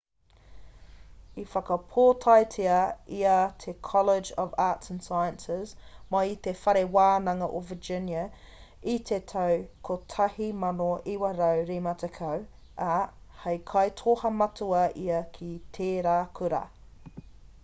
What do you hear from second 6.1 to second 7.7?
mai i te whare wānanga o